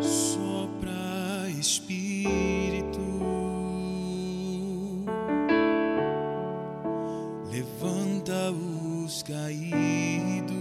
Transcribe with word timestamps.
Sopra 0.00 1.50
Espírito, 1.58 3.00
levanta 7.50 8.52
os 8.52 9.24
caídos, 9.24 10.54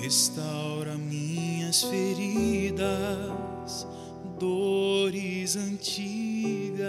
restaura 0.00 0.96
minhas 0.96 1.82
feridas, 1.82 3.84
dores 4.38 5.56
antigas, 5.56 6.84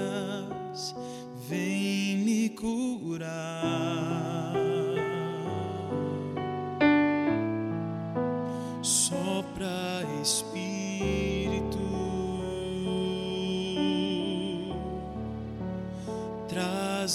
vem 1.49 2.17
me 2.17 2.49
curar. 2.49 4.50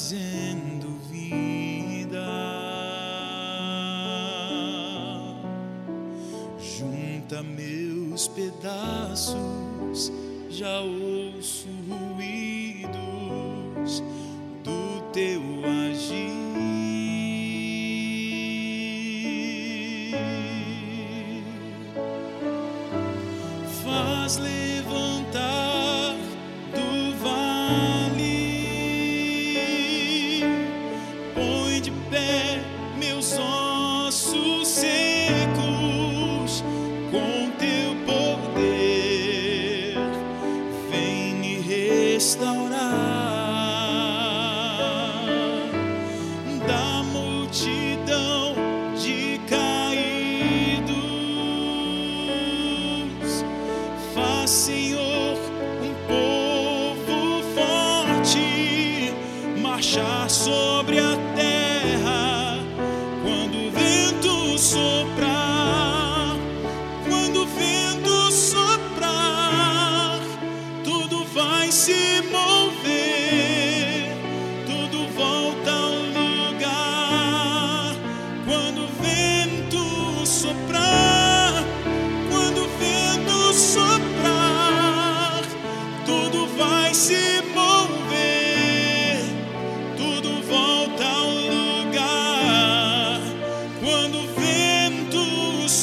Trazendo 0.06 1.01
vida, 1.10 2.24
junta 6.60 7.42
meus 7.42 8.28
pedaços, 8.28 10.12
já 10.48 10.80
ouço 10.80 11.66
ruídos 11.88 12.95
do 14.62 15.02
teu 15.12 15.42
agir. 15.64 16.36
Faz 23.83 24.36
levantar 24.36 26.14
do 26.73 27.12
vale, 27.19 28.16
restaurar 42.27 42.74
da 46.66 47.05
multidão 47.05 48.56
de 49.00 49.41
caídos. 49.48 50.96
Faz, 54.12 54.50
Senhor, 54.50 55.38
um 55.80 55.94
povo 56.08 57.44
forte 57.55 59.14
marchar 59.61 60.28
sobre 60.28 60.98
a 60.98 61.16
terra 61.36 61.55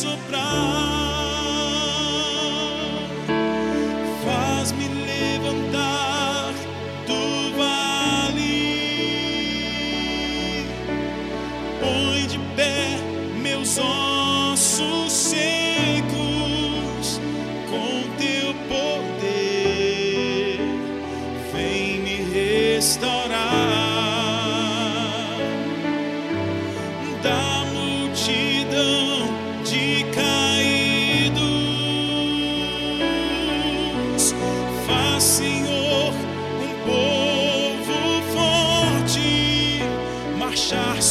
soprar, 0.03 0.41
faz-me 4.25 4.88
levantar 5.08 6.53
do 7.08 7.56
vale, 7.58 8.58
põe 11.80 12.28
de 12.28 12.40
pé 12.58 12.97
meus 13.42 13.78
olhos 13.78 14.12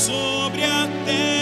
sobre 0.03 0.65
a 0.65 0.89
terra. 1.07 1.42